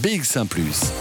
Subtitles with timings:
[0.00, 0.46] BX1⁇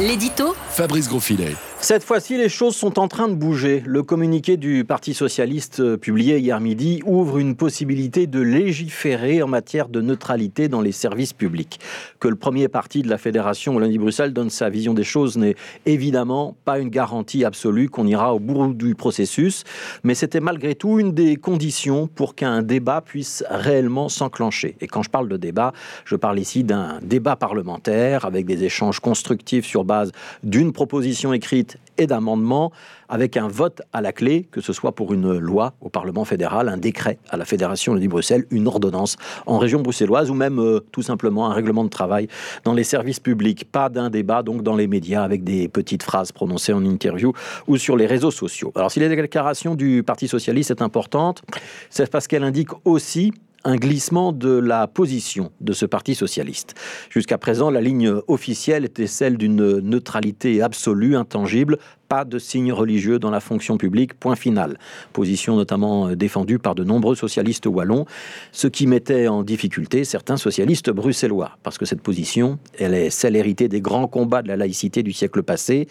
[0.00, 1.54] L'édito Fabrice Grosfilet.
[1.84, 3.82] Cette fois-ci, les choses sont en train de bouger.
[3.84, 9.48] Le communiqué du Parti socialiste euh, publié hier midi ouvre une possibilité de légiférer en
[9.48, 11.78] matière de neutralité dans les services publics.
[12.20, 16.56] Que le premier parti de la Fédération Wallonie-Bruxelles donne sa vision des choses n'est évidemment
[16.64, 19.64] pas une garantie absolue qu'on ira au bout du processus,
[20.04, 24.74] mais c'était malgré tout une des conditions pour qu'un débat puisse réellement s'enclencher.
[24.80, 25.74] Et quand je parle de débat,
[26.06, 30.12] je parle ici d'un débat parlementaire avec des échanges constructifs sur base
[30.42, 32.72] d'une proposition écrite et d'amendements
[33.08, 36.68] avec un vote à la clé, que ce soit pour une loi au Parlement fédéral,
[36.68, 39.16] un décret à la Fédération de Bruxelles, une ordonnance
[39.46, 42.28] en région bruxelloise ou même euh, tout simplement un règlement de travail
[42.64, 43.70] dans les services publics.
[43.70, 47.32] Pas d'un débat donc dans les médias avec des petites phrases prononcées en interview
[47.68, 48.72] ou sur les réseaux sociaux.
[48.74, 51.42] Alors si la déclaration du Parti socialiste est importante,
[51.90, 53.32] c'est parce qu'elle indique aussi
[53.64, 56.74] un glissement de la position de ce parti socialiste.
[57.10, 63.18] Jusqu'à présent, la ligne officielle était celle d'une neutralité absolue, intangible, pas de signes religieux
[63.18, 64.78] dans la fonction publique, point final.
[65.12, 68.06] Position notamment euh, défendue par de nombreux socialistes wallons,
[68.52, 73.36] ce qui mettait en difficulté certains socialistes bruxellois, parce que cette position, elle est celle
[73.36, 75.88] héritée des grands combats de la laïcité du siècle passé,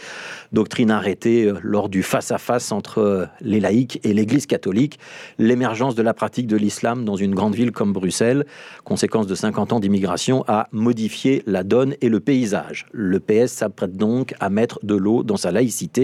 [0.51, 4.99] doctrine arrêtée euh, lors du face-à-face entre euh, les laïcs et l'Église catholique,
[5.37, 8.45] l'émergence de la pratique de l'islam dans une grande ville comme Bruxelles,
[8.83, 12.85] conséquence de 50 ans d'immigration, a modifié la donne et le paysage.
[12.91, 16.02] Le PS s'apprête donc à mettre de l'eau dans sa laïcité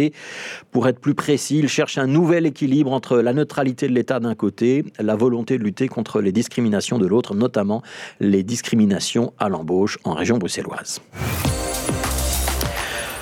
[0.71, 4.35] pour être plus précis, il cherche un nouvel équilibre entre la neutralité de l'État d'un
[4.35, 7.81] côté, la volonté de lutter contre les discriminations de l'autre, notamment
[8.19, 11.01] les discriminations à l'embauche en région bruxelloise.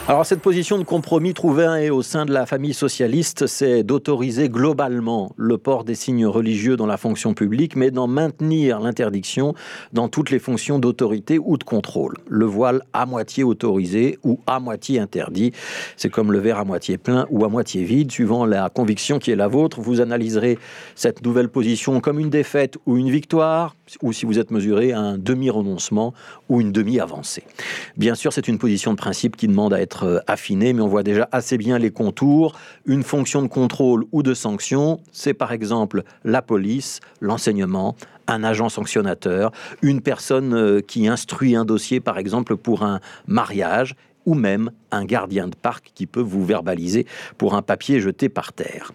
[0.09, 5.33] Alors cette position de compromis trouvée au sein de la famille socialiste, c'est d'autoriser globalement
[5.35, 9.53] le port des signes religieux dans la fonction publique, mais d'en maintenir l'interdiction
[9.91, 12.15] dans toutes les fonctions d'autorité ou de contrôle.
[12.29, 15.51] Le voile à moitié autorisé ou à moitié interdit,
[15.97, 19.31] c'est comme le verre à moitié plein ou à moitié vide, suivant la conviction qui
[19.31, 19.81] est la vôtre.
[19.81, 20.57] Vous analyserez
[20.95, 25.17] cette nouvelle position comme une défaite ou une victoire, ou si vous êtes mesuré un
[25.17, 26.13] demi-renoncement
[26.47, 27.43] ou une demi-avancée.
[27.97, 30.87] Bien sûr, c'est une position de principe qui demande à être euh, affiné, mais on
[30.87, 32.57] voit déjà assez bien les contours.
[32.85, 37.95] Une fonction de contrôle ou de sanction, c'est par exemple la police, l'enseignement,
[38.27, 43.95] un agent sanctionnateur, une personne euh, qui instruit un dossier, par exemple, pour un mariage,
[44.25, 47.07] ou même un gardien de parc qui peut vous verbaliser
[47.37, 48.91] pour un papier jeté par terre.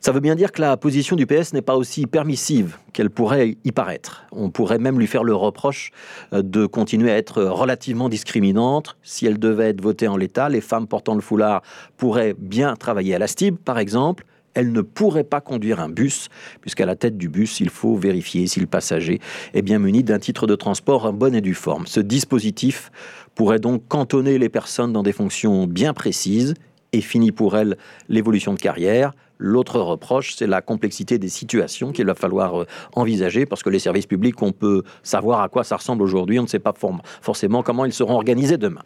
[0.00, 3.56] Ça veut bien dire que la position du PS n'est pas aussi permissive qu'elle pourrait
[3.64, 4.24] y paraître.
[4.32, 5.90] On pourrait même lui faire le reproche
[6.32, 8.96] euh, de continuer à être relativement discriminante.
[9.02, 11.62] Si elle devait être votée en l'état, les femmes portant le foulard
[11.96, 16.28] pourraient bien travailler à la STIB, par exemple, elle ne pourrait pas conduire un bus,
[16.60, 19.20] puisqu'à la tête du bus, il faut vérifier si le passager
[19.54, 21.86] est bien muni d'un titre de transport en bonne et due forme.
[21.86, 22.90] Ce dispositif
[23.34, 26.54] pourrait donc cantonner les personnes dans des fonctions bien précises
[26.92, 27.76] et finit pour elle
[28.08, 33.46] l'évolution de carrière, L'autre reproche, c'est la complexité des situations qu'il va falloir euh, envisager,
[33.46, 36.48] parce que les services publics, on peut savoir à quoi ça ressemble aujourd'hui, on ne
[36.48, 36.74] sait pas
[37.22, 38.82] forcément comment ils seront organisés demain.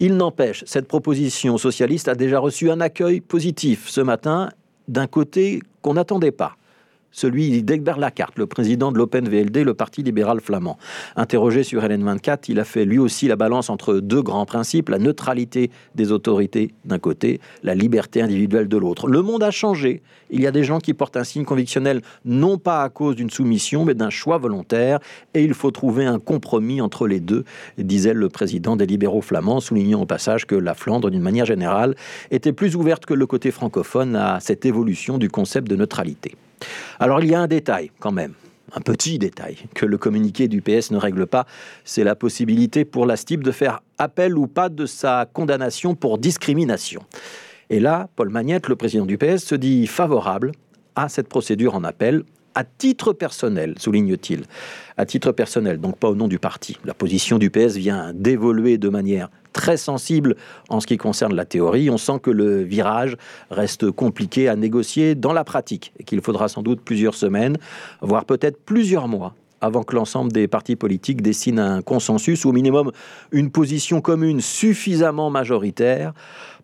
[0.00, 4.50] Il n'empêche, cette proposition socialiste a déjà reçu un accueil positif ce matin
[4.88, 6.56] d'un côté qu'on n'attendait pas
[7.14, 10.76] celui d'Egbert Lacarte, le président de l'Open VLD, le Parti libéral flamand.
[11.16, 14.98] Interrogé sur LN24, il a fait lui aussi la balance entre deux grands principes, la
[14.98, 19.06] neutralité des autorités d'un côté, la liberté individuelle de l'autre.
[19.06, 20.02] Le monde a changé.
[20.30, 23.30] Il y a des gens qui portent un signe convictionnel non pas à cause d'une
[23.30, 24.98] soumission, mais d'un choix volontaire,
[25.34, 27.44] et il faut trouver un compromis entre les deux,
[27.78, 31.94] disait le président des libéraux flamands, soulignant au passage que la Flandre, d'une manière générale,
[32.32, 36.34] était plus ouverte que le côté francophone à cette évolution du concept de neutralité.
[36.98, 38.34] Alors il y a un détail quand même,
[38.72, 41.46] un petit détail que le communiqué du PS ne règle pas,
[41.84, 46.18] c'est la possibilité pour la STIB de faire appel ou pas de sa condamnation pour
[46.18, 47.02] discrimination.
[47.70, 50.52] Et là, Paul Magnette, le président du PS, se dit favorable
[50.96, 54.44] à cette procédure en appel à titre personnel, souligne-t-il.
[54.96, 56.78] À titre personnel, donc pas au nom du parti.
[56.84, 60.36] La position du PS vient d'évoluer de manière très sensible
[60.68, 61.88] en ce qui concerne la théorie.
[61.88, 63.16] On sent que le virage
[63.50, 67.56] reste compliqué à négocier dans la pratique et qu'il faudra sans doute plusieurs semaines,
[68.02, 72.52] voire peut-être plusieurs mois avant que l'ensemble des partis politiques dessinent un consensus ou au
[72.52, 72.92] minimum
[73.32, 76.12] une position commune suffisamment majoritaire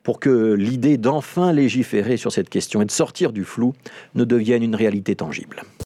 [0.02, 3.72] pour que l'idée d'enfin légiférer sur cette question et de sortir du flou
[4.14, 5.62] ne devienne une réalité tangible.